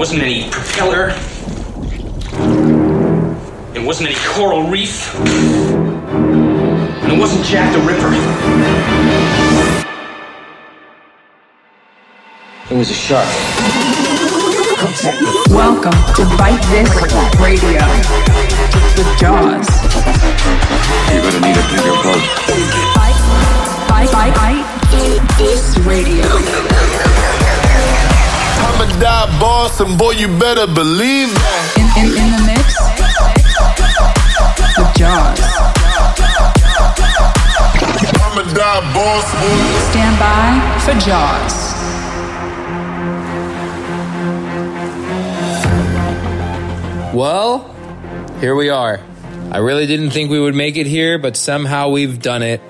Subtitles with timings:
[0.00, 1.10] wasn't any propeller.
[3.74, 5.14] It wasn't any coral reef.
[5.14, 8.08] And it wasn't Jack the Ripper.
[12.72, 13.28] It was a shark.
[15.50, 16.88] Welcome to Bite This
[17.38, 17.84] Radio
[18.96, 19.68] with JAUZ.
[21.12, 22.24] You're gonna need a bigger boat.
[22.96, 23.20] Bite,
[23.86, 24.80] bite, bite, bite
[25.36, 27.09] this radio.
[28.90, 31.74] I'm die boss, and boy, you better believe that.
[31.78, 32.74] In, in, in the mix
[34.76, 35.38] with JAUZ.
[38.20, 39.26] I'm a die boss.
[39.90, 41.54] Stand by for JAUZ.
[47.14, 47.72] Well,
[48.40, 49.00] here we are.
[49.52, 52.60] I really didn't think we would make it here, but somehow we've done it.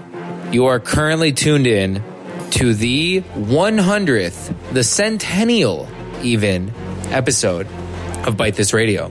[0.53, 2.03] You are currently tuned in
[2.51, 5.89] to the 100th, the centennial
[6.23, 6.73] even
[7.11, 7.67] episode
[8.27, 9.11] of Bite This Radio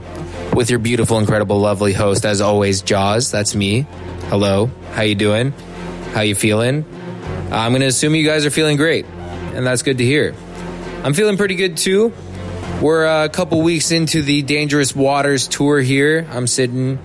[0.54, 3.32] with your beautiful, incredible, lovely host, as always, JAUZ.
[3.32, 3.86] That's me.
[4.28, 4.70] Hello.
[4.92, 5.52] How you doing?
[6.14, 6.86] How you feeling?
[7.52, 10.36] I'm going to assume you guys are feeling great, and that's good to hear.
[11.04, 12.14] I'm feeling pretty good too.
[12.82, 16.28] We're a couple weeks into the Dangerous Waters tour here.
[16.32, 17.00] I'm sitting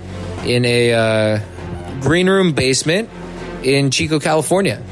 [0.44, 1.40] in a uh,
[2.00, 3.08] green room basement
[3.62, 4.82] in Chico, California.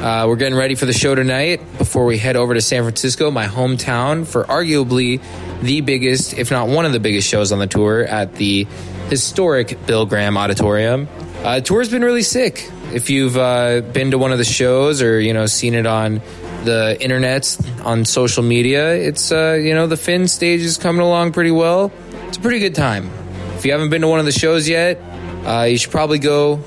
[0.00, 3.30] Uh, we're getting ready for the show tonight before we head over to San Francisco,
[3.30, 5.20] my hometown, for arguably
[5.60, 8.66] the biggest, if not one of the biggest shows on the tour at the
[9.10, 11.06] historic Bill Graham Auditorium.
[11.44, 12.70] Uh, tour's been really sick.
[12.94, 16.22] If you've uh, been to one of the shows or you know seen it on
[16.64, 17.54] the internet,
[17.84, 21.92] on social media, it's uh, you know the Finn stage is coming along pretty well.
[22.28, 23.10] It's a pretty good time.
[23.56, 24.98] If you haven't been to one of the shows yet,
[25.44, 26.64] uh, you should probably go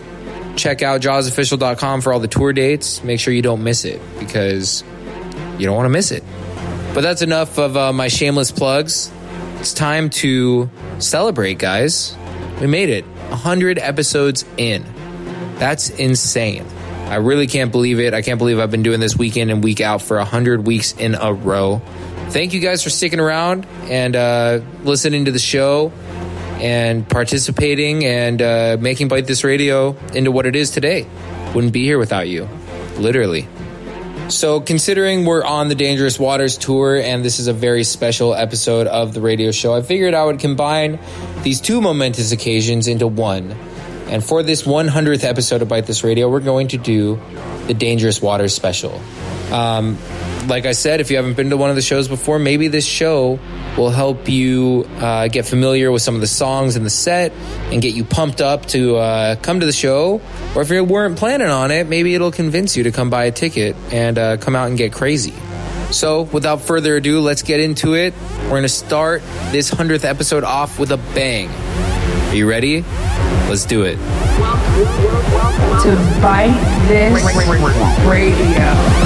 [0.56, 3.04] check out jauzofficial.com for all the tour dates.
[3.04, 4.84] Make sure you don't miss it because
[5.58, 6.24] you don't want to miss it.
[6.94, 9.12] But that's enough of uh, my shameless plugs.
[9.60, 12.16] It's time to celebrate, guys.
[12.62, 14.86] We made it 100 episodes in.
[15.56, 16.66] That's insane.
[17.08, 18.14] I really can't believe it.
[18.14, 20.94] I can't believe I've been doing this week in and week out for 100 weeks
[20.94, 21.82] in a row.
[22.30, 25.92] Thank you guys for sticking around and uh, listening to the show
[26.62, 31.08] and participating and uh, making Bite This Radio into what it is today.
[31.54, 32.48] Wouldn't be here without you,
[32.98, 33.48] literally.
[34.30, 38.88] So, considering we're on the Dangerous Waters tour and this is a very special episode
[38.88, 40.98] of the radio show, I figured I would combine
[41.44, 43.52] these two momentous occasions into one.
[44.08, 47.20] And for this 100th episode of Bite This Radio, we're going to do
[47.68, 49.02] the Dangerous Waters special.
[49.52, 49.98] Um,
[50.48, 52.86] like I said, if you haven't been to one of the shows before, maybe this
[52.86, 53.40] show
[53.78, 57.32] will help you uh, get familiar with some of the songs in the set
[57.72, 60.22] and get you pumped up to uh, come to the show.
[60.56, 63.32] Or if you weren't planning on it, maybe it'll convince you to come buy a
[63.32, 65.34] ticket and uh, come out and get crazy.
[65.92, 68.16] So, without further ado, let's get into it.
[68.44, 69.22] We're going to start
[69.52, 71.50] this 100th episode off with a bang.
[72.30, 72.82] Are you ready?
[73.48, 73.98] Let's do it.
[75.84, 77.24] To Bite This
[78.08, 79.03] Radio.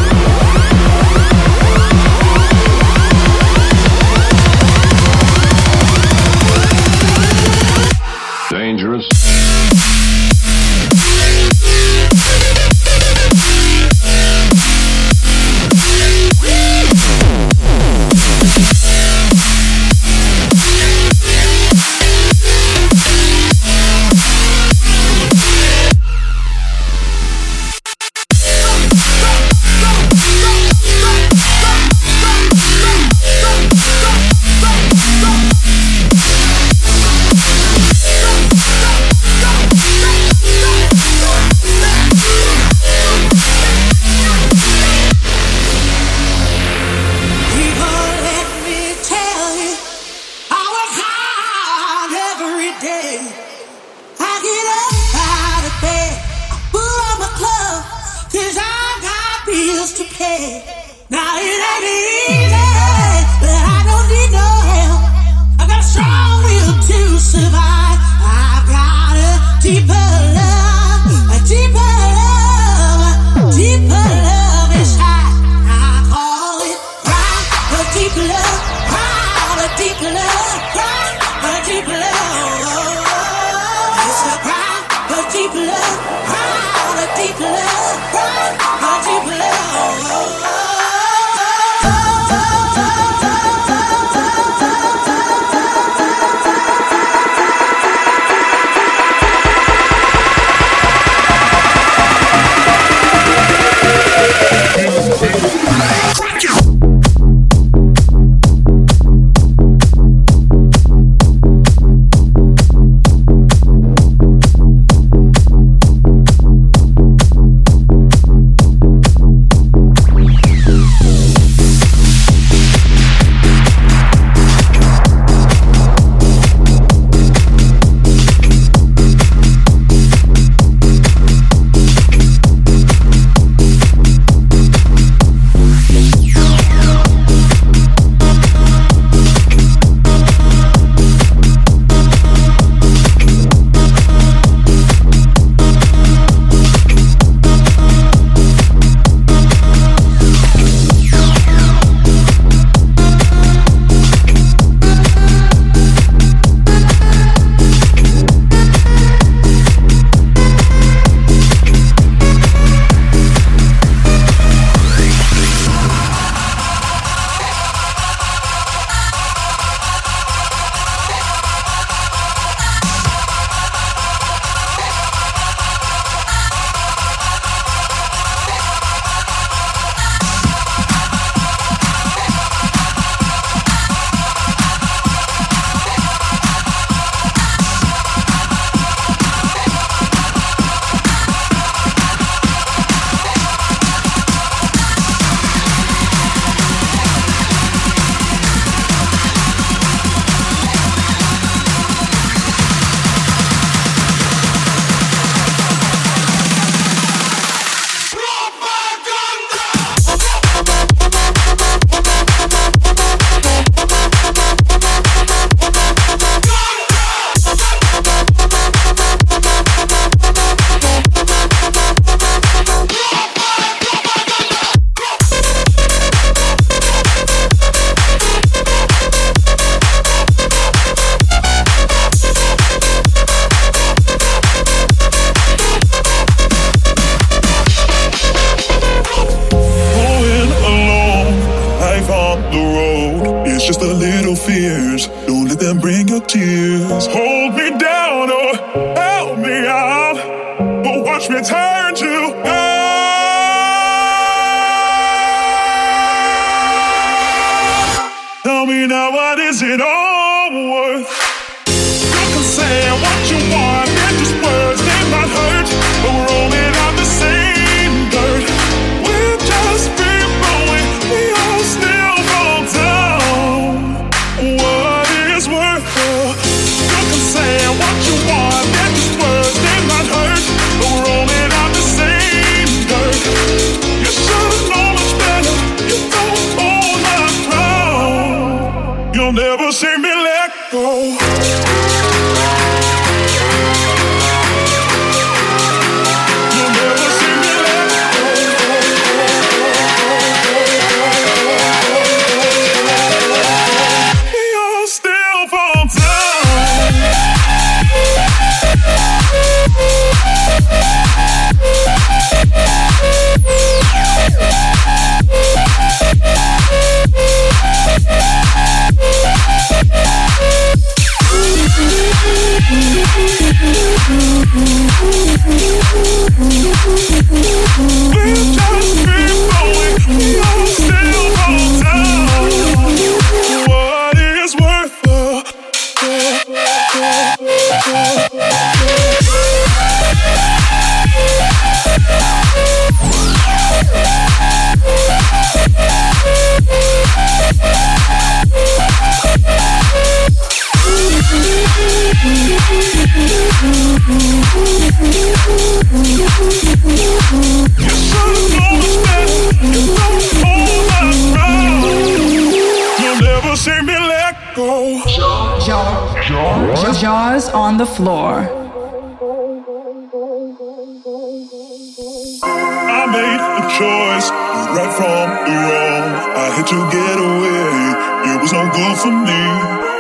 [376.70, 377.96] to get away.
[378.28, 379.44] It was no good for me.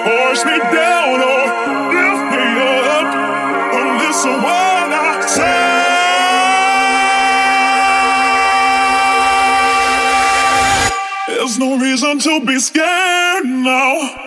[0.03, 1.45] Force me down or
[1.95, 2.43] lift me
[2.91, 3.07] up.
[3.75, 5.63] Or listen when I say.
[11.37, 14.26] There's no reason to be scared now.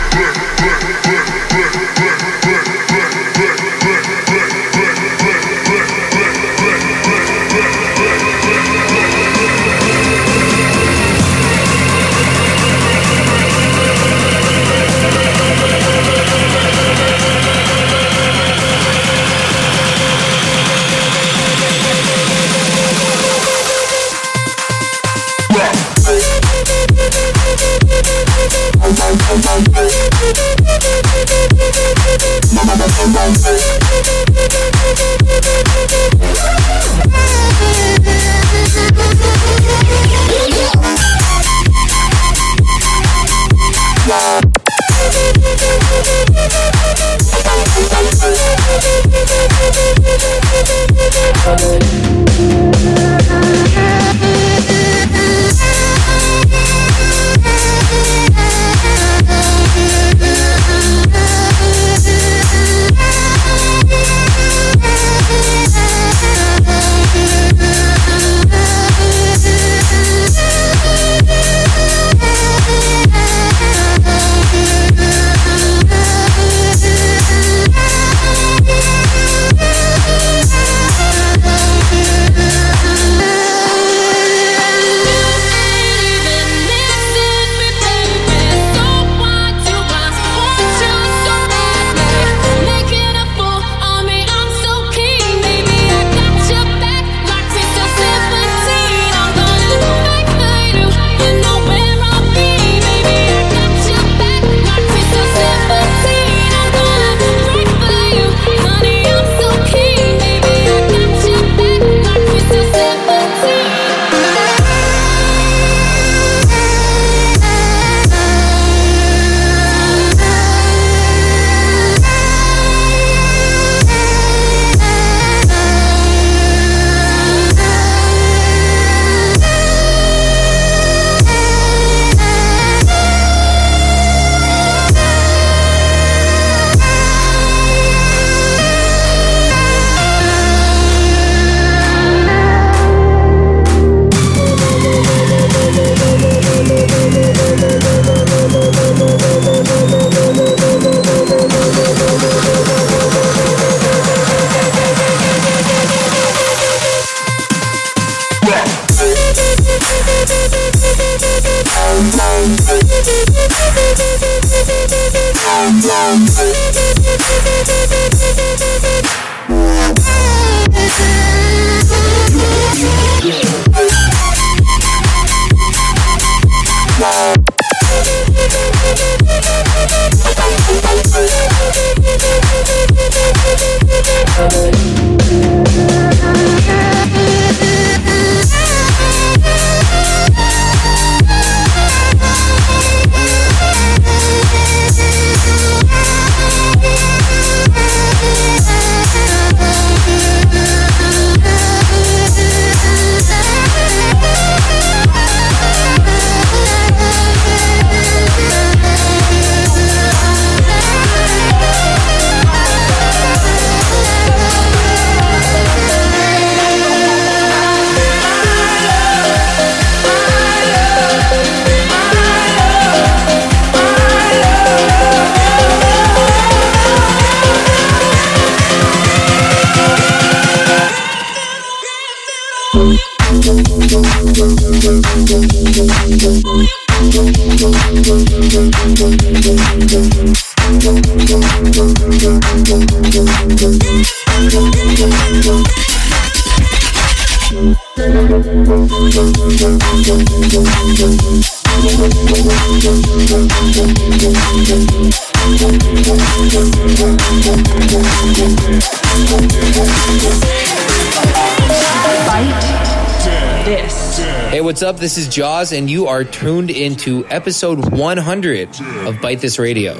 [264.81, 264.99] what's up?
[264.99, 269.93] This is JAUZ, and you are tuned into episode 100 of Bite This Radio,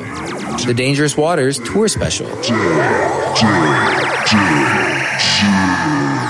[0.65, 2.25] the Dangerous Waters tour special.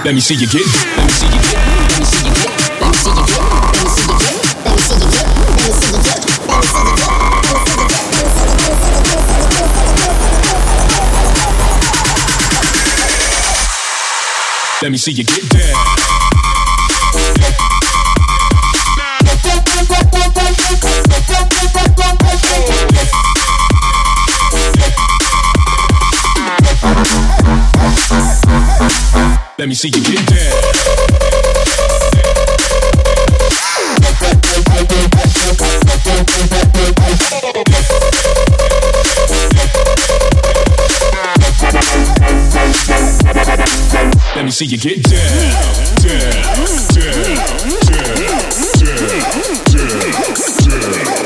[0.03, 0.65] Let me see you get.
[0.67, 1.65] Let me see you get.
[1.87, 2.51] Let me see you get.
[2.81, 3.55] Let me see you get.
[3.71, 4.43] Let me see you get.
[4.51, 5.71] Let me see you get.
[5.71, 6.03] Let me see you
[14.75, 14.81] get.
[14.81, 15.49] Let me see you get.
[15.49, 15.60] Down.
[29.61, 30.37] Let me see you get down.
[44.35, 45.21] Let me see you get down,
[46.01, 46.31] down,
[46.89, 47.21] down,
[47.61, 48.17] down,
[48.65, 49.05] down,
[51.05, 51.20] down,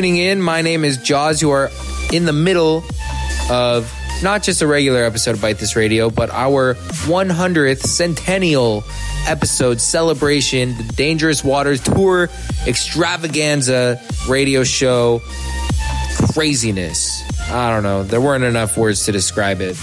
[0.00, 1.42] tuning in, my name is JAUZ.
[1.42, 1.70] You are
[2.10, 2.82] in the middle
[3.50, 6.72] of not just a regular episode of Bite This Radio, but our
[7.04, 8.82] 100th centennial
[9.28, 12.30] episode celebration, the Dangerous Waters Tour
[12.66, 15.20] extravaganza radio show.
[16.32, 17.22] Craziness.
[17.50, 18.02] I don't know.
[18.02, 19.76] There weren't enough words to describe it.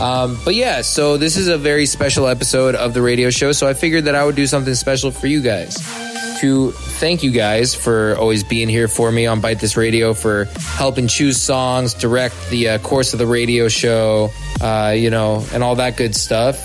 [0.00, 3.50] Um, but yeah, so this is a very special episode of the radio show.
[3.50, 6.05] So I figured that I would do something special for you guys
[6.40, 10.44] to thank you guys for always being here for me on Bite This Radio, for
[10.76, 15.62] helping choose songs, direct the uh, course of the radio show, uh, you know, and
[15.62, 16.58] all that good stuff.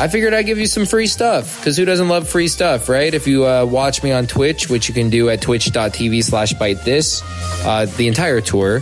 [0.00, 3.12] I figured I'd give you some free stuff because who doesn't love free stuff, right?
[3.12, 6.82] If you uh, watch me on Twitch, which you can do at twitch.tv slash bite
[6.84, 7.22] this,
[7.64, 8.80] uh, the entire tour,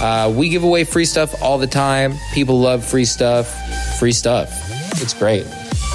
[0.00, 2.14] uh, we give away free stuff all the time.
[2.34, 3.48] People love free stuff.
[3.98, 4.50] Free stuff.
[5.00, 5.46] It's great.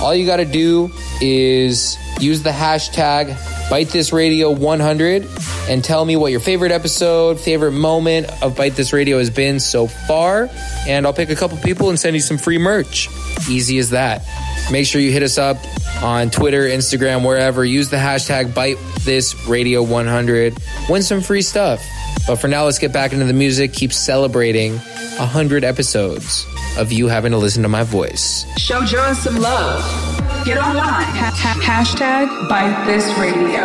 [0.02, 3.36] All you got to do is use the hashtag
[3.70, 5.28] Bite This Radio 100
[5.70, 9.60] and tell me what your favorite episode, favorite moment of Bite This Radio has been
[9.60, 10.50] so far.
[10.88, 13.10] And I'll pick a couple people and send you some free merch.
[13.50, 14.26] Easy as that.
[14.72, 15.58] Make sure you hit us up
[16.02, 17.66] on Twitter, Instagram, wherever.
[17.66, 20.58] Use the hashtag Bite This Radio 100.
[20.90, 21.86] Win some free stuff.
[22.26, 23.74] But for now, let's get back into the music.
[23.74, 26.46] Keep celebrating 100 episodes
[26.78, 28.46] of you having to listen to my voice.
[28.58, 30.07] Show JAUZ some love.
[30.48, 31.12] Get online.
[31.22, 33.64] Ha- ha- hashtag Bite This Radio.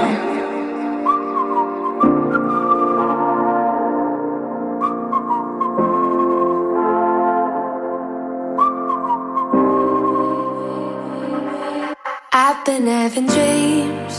[12.32, 14.14] I've been having dreams,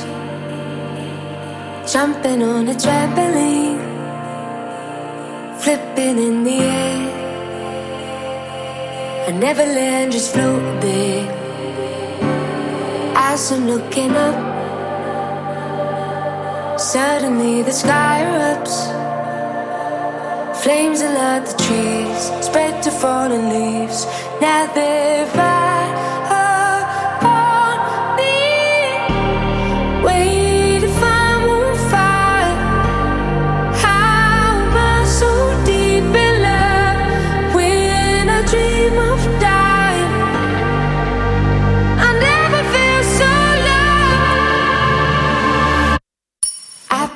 [1.91, 3.81] jumping on a trampoline,
[5.59, 7.09] flipping in the air.
[9.27, 11.42] I never land, just float there.
[13.33, 14.37] As I'm looking up,
[16.79, 18.77] suddenly the sky erupts.
[20.61, 24.05] Flames alert the trees, spread to fallen leaves.
[24.39, 25.25] Now they're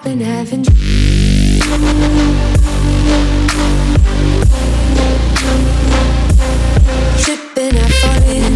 [0.08, 0.64] been having.
[7.24, 8.54] Tripping, in.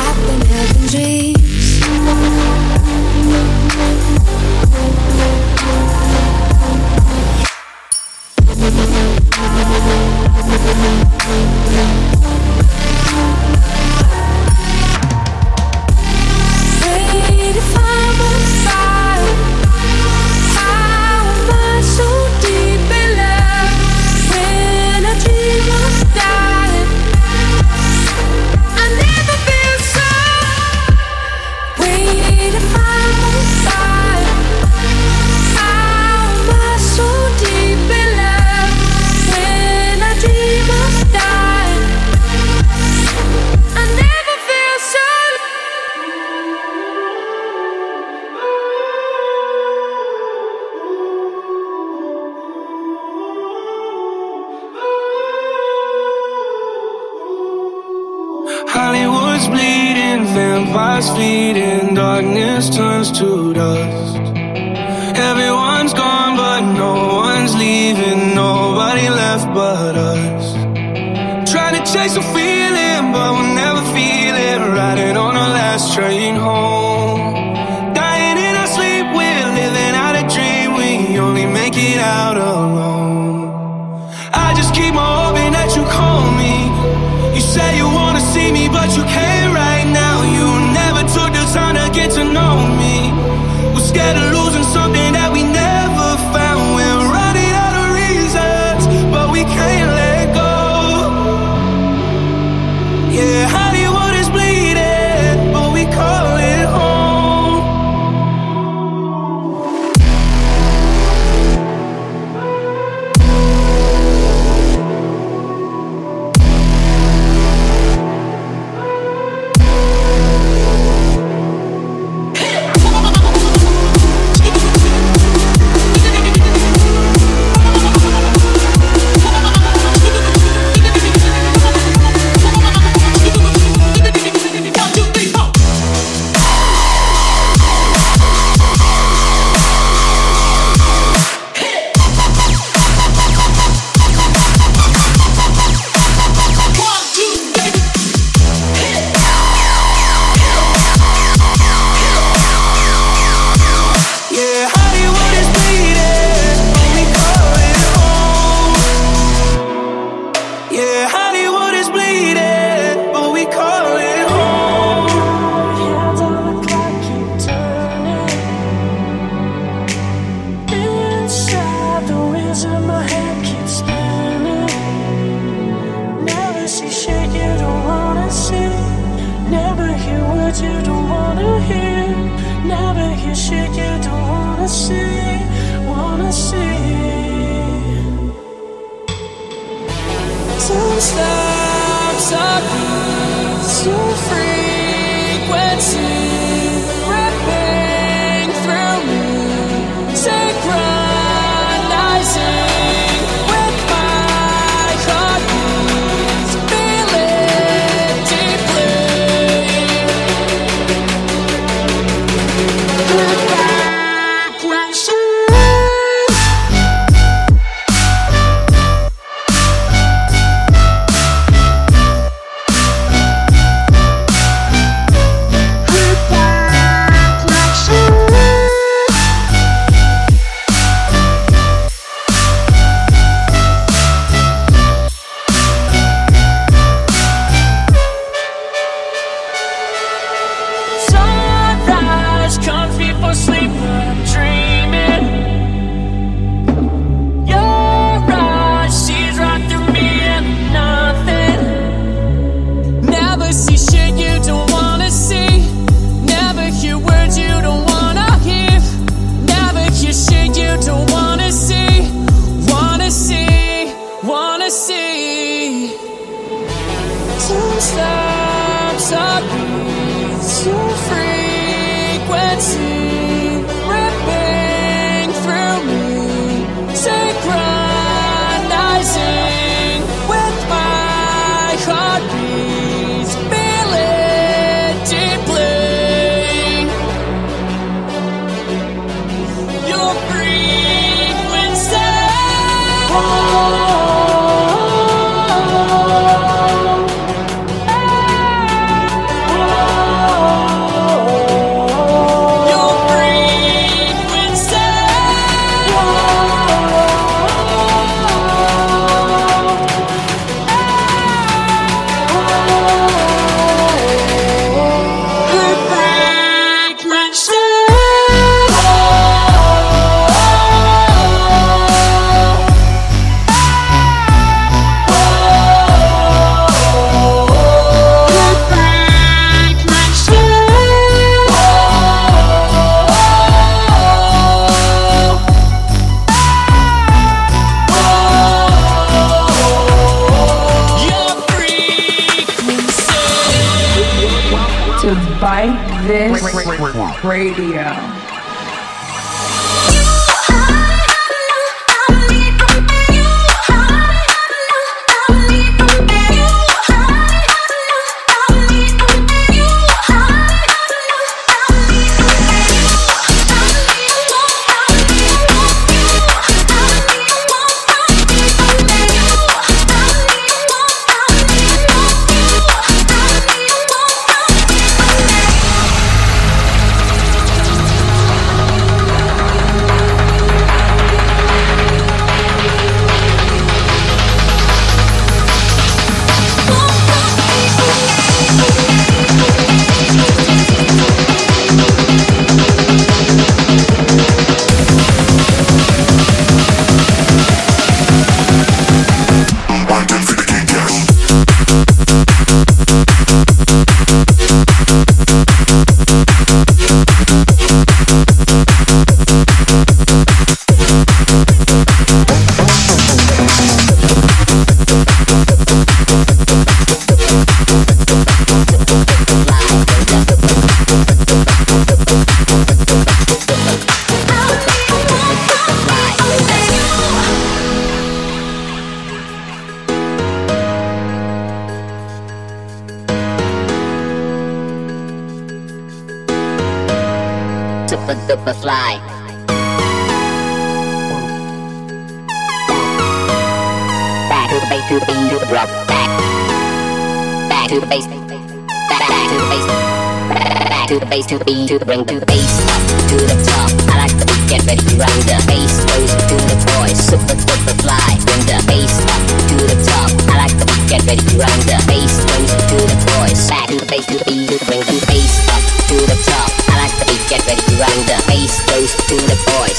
[0.00, 1.38] I've been having dreams.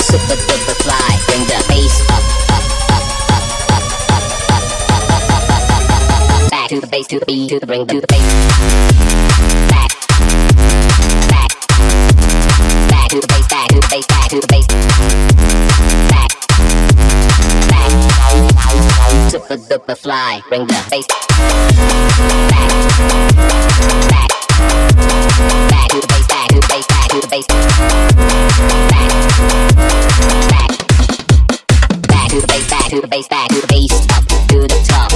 [0.10, 1.12] super duper fly.
[1.28, 5.70] Bring the bass up, up, up, up, up, up, up, up, up, up, up, up,
[5.70, 8.08] up, up, up, back to the bass, to the beat, to the bring, to the
[8.08, 8.26] bass.
[9.70, 9.92] Back,
[11.30, 11.52] back,
[12.90, 14.66] back to the bass, back to the bass, back to the bass.
[16.10, 16.32] Back,
[17.70, 17.92] back,
[19.30, 20.42] super duper fly.
[20.50, 21.06] Bring the bass.
[22.50, 22.72] Back,
[24.10, 24.32] back,
[25.70, 28.09] back to the bass, back to the bass, back to the bass.
[33.02, 35.09] the bass back, to the bass up, to the top.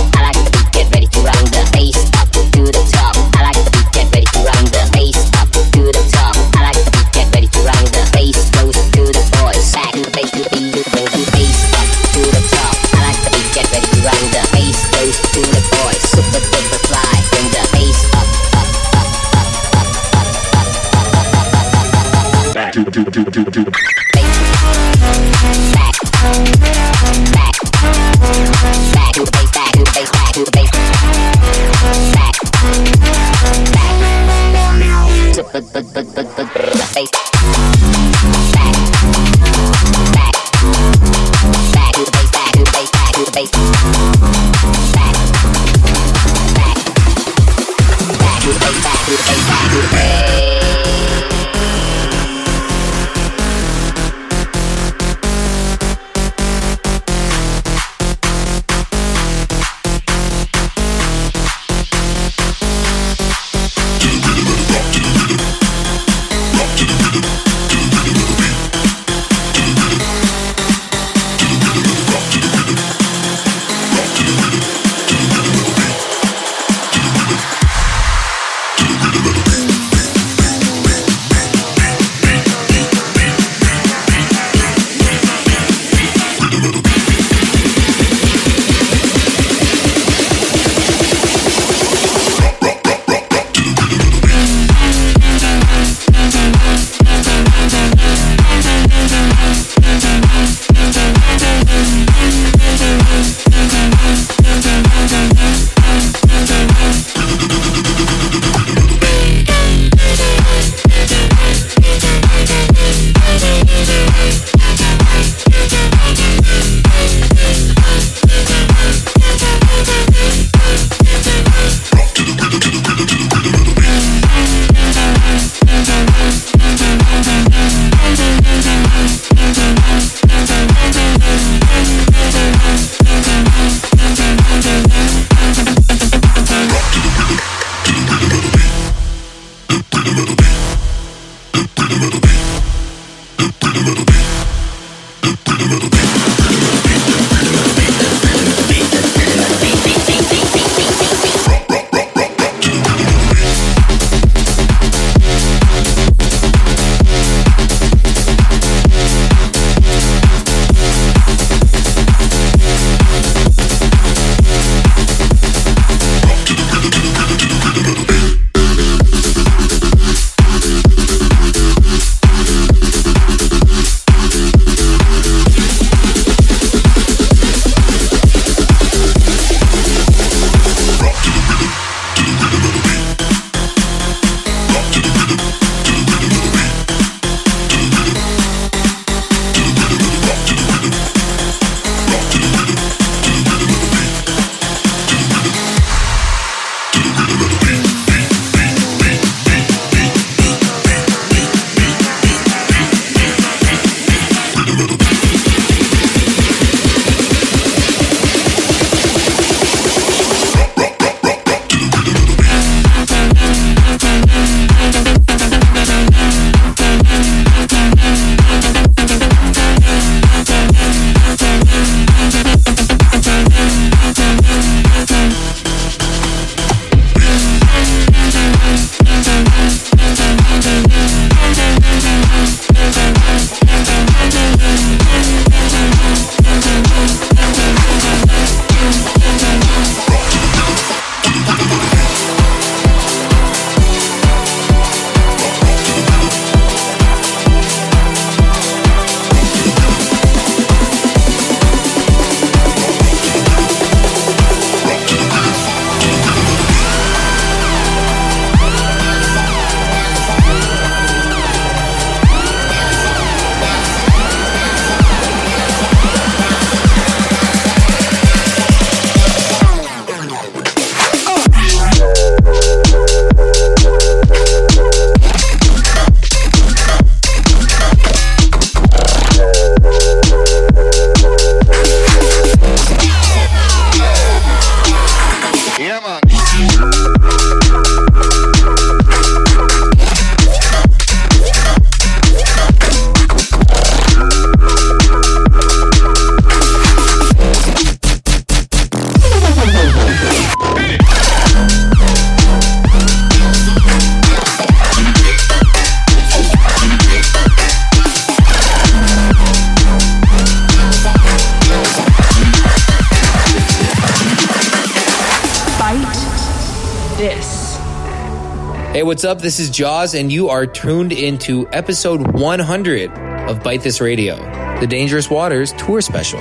[319.04, 319.42] Hey, what's up?
[319.42, 323.12] This is JAUZ, and you are tuned into episode 100
[323.50, 324.38] of Bite This Radio,
[324.80, 326.40] the Dangerous Waters Tour Special.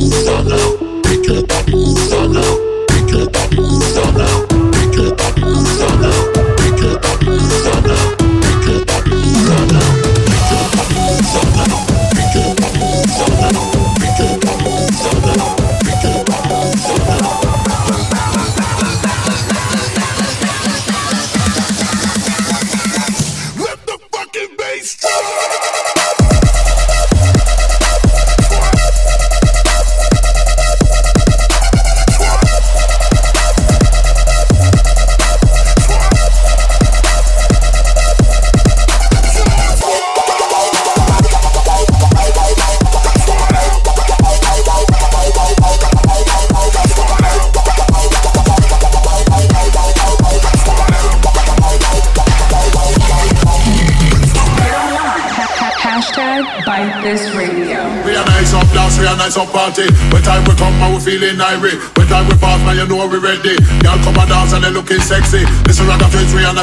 [0.00, 1.02] bodies, I know.
[1.02, 2.09] Pick your bodies.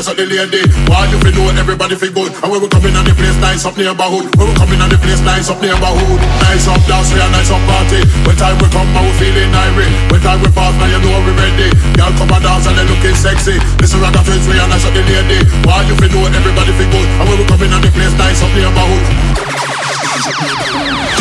[0.08, 0.64] A nice up the lady.
[0.88, 2.32] Why you feel know everybody feel good?
[2.40, 4.32] And when we come in on the place, nice up neighborhood.
[4.40, 6.20] When we come in on the place, nice up neighborhood.
[6.48, 8.00] Nice up dance, we a nice up party.
[8.24, 9.92] When time we come, man, we feeling irie.
[10.08, 11.68] When time we pass, man, you know we ready.
[12.00, 13.60] Y'all come and dance and they looking sexy.
[13.84, 15.44] Listen, rock friends, we a nice up the lady.
[15.68, 17.08] Why you feel know everybody feel good?
[17.20, 19.04] And when we come in on the place, nice up neighborhood.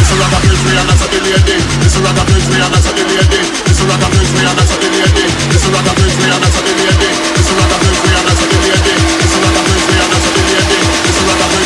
[0.06, 1.58] This is rock place we and that's the lady.
[1.82, 3.42] This is rock place we and that's the lady.
[3.66, 5.26] This is rock place we and that's the lady.
[5.50, 7.10] This is rock place we and that's the lady.
[7.34, 8.94] This is rock place we and that's the lady.
[9.18, 10.78] This is rock place we and that's the lady.
[11.02, 11.56] This is rock and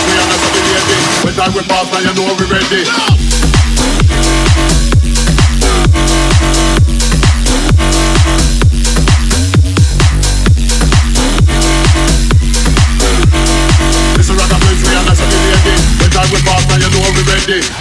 [1.36, 2.80] time we pass, now you know we ready.
[14.16, 15.76] This is rock place we and that's the lady.
[16.00, 17.79] When time we pass, now you know we ready.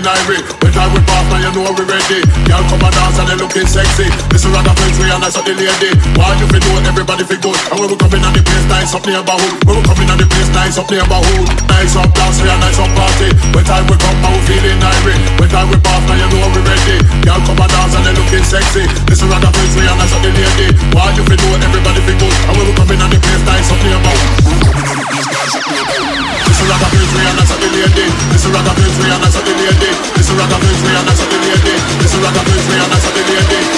[0.00, 0.40] We feeling irie.
[0.62, 2.20] When time we pass, now you know we ready.
[2.48, 4.08] Y'all come and dance and they looking sexy.
[4.32, 5.92] This is rock place, we a nice up the lady.
[6.16, 7.58] Why you feel know everybody feel good?
[7.70, 9.54] And when we come in on the place, nice up neighborhood.
[9.68, 11.46] When we come in on the place, nice up neighborhood.
[11.68, 13.28] Nice up dance, we a nice up party.
[13.52, 15.16] When time we come, now we feeling irie.
[15.36, 16.96] When time we pass, now you know we ready.
[17.28, 18.84] Y'all come and dance and they looking sexy.
[19.04, 20.68] This is rock place, we a nice up the lady.
[20.96, 22.34] Why you feel know everybody feel good?
[22.48, 24.28] And when we come in on the place, nice up neighborhood.
[24.40, 26.19] This is rock place,
[26.60, 26.76] a.
[26.90, 28.12] This rock a.
[28.32, 28.74] This rock a.
[28.76, 30.00] This rock a.
[30.16, 31.72] This rock we a lady.
[31.98, 32.20] This is rock we a lady.
[32.20, 33.70] This is rock we a lady.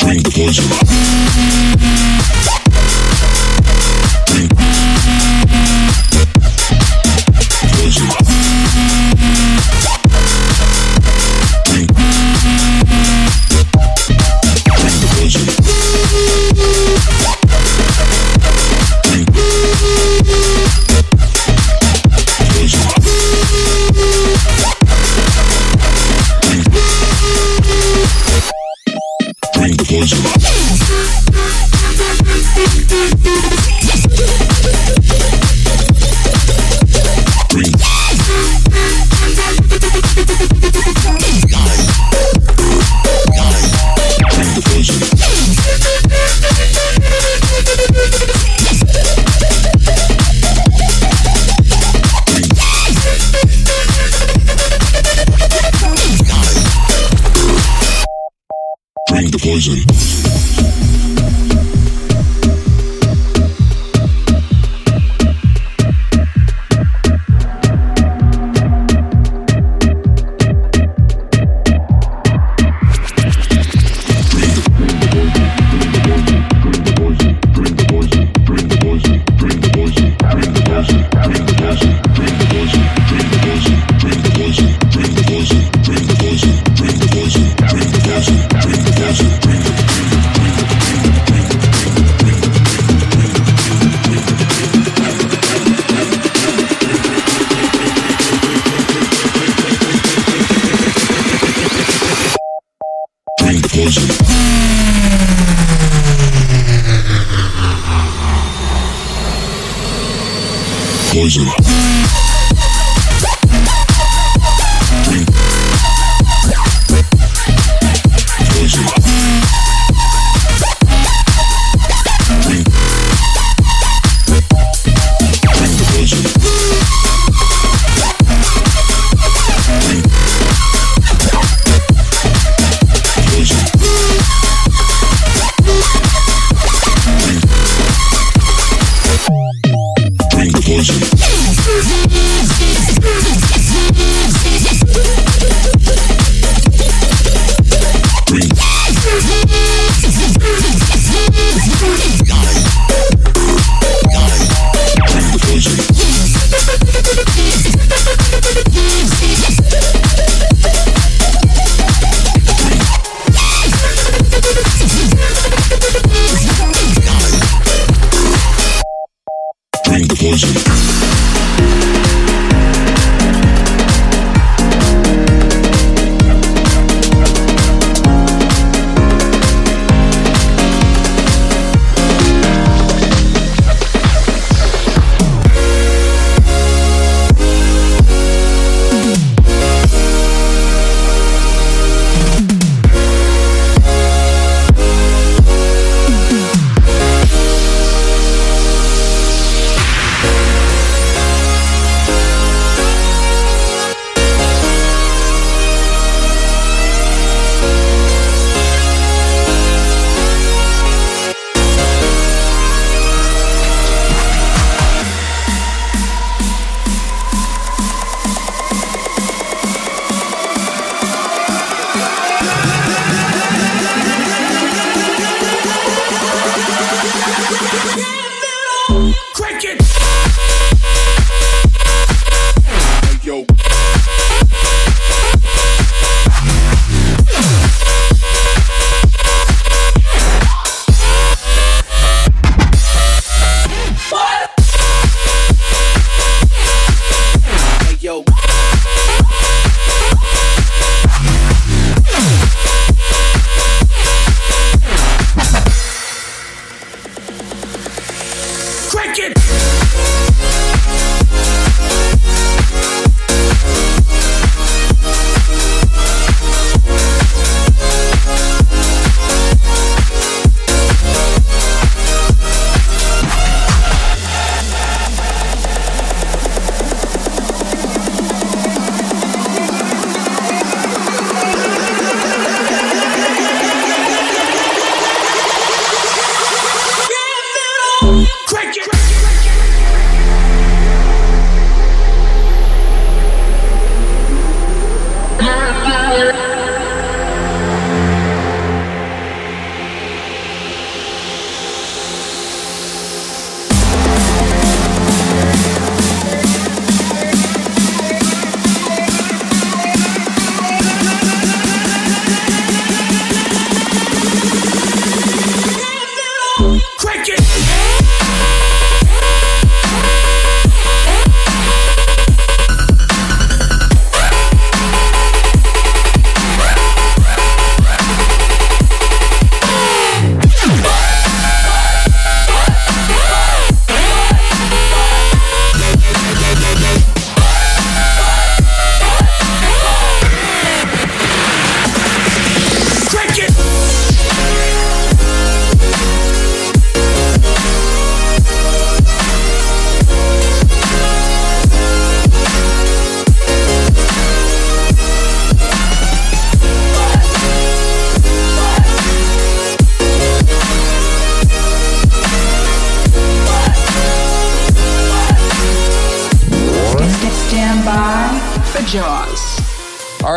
[0.00, 0.30] Bring the.
[0.30, 0.64] Poison.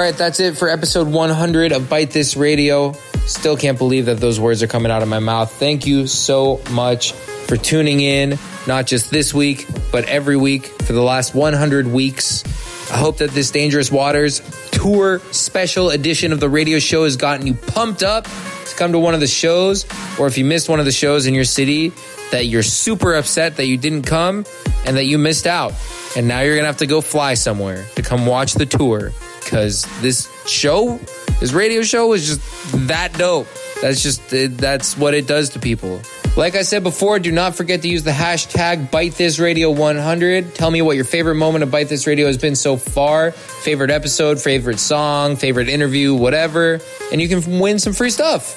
[0.02, 2.94] Right, that's it for episode 100 of Bite This Radio.
[3.28, 5.52] Still can't believe that those words are coming out of my mouth.
[5.52, 10.94] Thank you so much for tuning in, not just this week, but every week for
[10.94, 12.44] the last 100 weeks.
[12.92, 14.42] I hope that this Dangerous Waters
[14.72, 19.00] tour special edition of the radio show has gotten you pumped up to come to
[19.00, 19.86] one of the shows,
[20.18, 21.92] or if you missed one of the shows in your city,
[22.32, 24.46] that you're super upset that you didn't come
[24.88, 25.74] and that you missed out.
[26.16, 29.12] And now you're gonna have to go fly somewhere to come watch the tour
[29.44, 31.00] because this show,
[31.40, 33.48] this radio show is just that dope.
[33.82, 36.02] That's just, it, that's what it does to people.
[36.38, 40.56] Like I said before, do not forget to use the hashtag Bite This Radio 100.
[40.56, 43.32] Tell me what your favorite moment of Bite This Radio has been so far.
[43.32, 46.80] Favorite episode, favorite song, favorite interview, whatever.
[47.12, 48.54] And you can win some free stuff.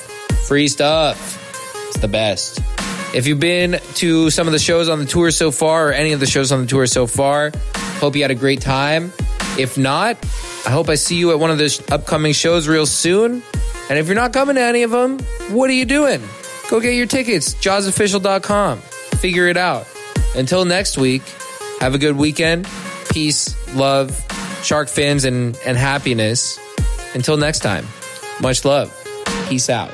[0.46, 1.40] Free stuff.
[1.88, 2.60] It's the best.
[3.12, 6.12] If you've been to some of the shows on the tour so far, or any
[6.12, 7.50] of the shows on the tour so far,
[7.98, 9.12] hope you had a great time.
[9.58, 10.16] If not,
[10.66, 13.42] I hope I see you at one of those upcoming shows real soon.
[13.88, 15.18] And if you're not coming to any of them,
[15.50, 16.22] what are you doing?
[16.70, 18.78] Go get your tickets, jauzofficial.com.
[19.18, 19.86] Figure it out.
[20.34, 21.22] Until next week,
[21.80, 22.66] have a good weekend.
[23.10, 24.10] Peace, love,
[24.62, 26.58] shark fins, and, and happiness.
[27.14, 27.86] Until next time,
[28.40, 28.92] much love.
[29.48, 29.92] Peace out.